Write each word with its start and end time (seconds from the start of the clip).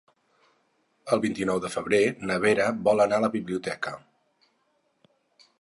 El 1.17 1.21
vint-i-nou 1.25 1.61
de 1.67 1.71
febrer 1.75 2.01
na 2.31 2.39
Vera 2.47 2.67
vol 2.89 3.05
anar 3.05 3.21
a 3.21 3.25
la 3.27 3.33
biblioteca. 3.39 3.95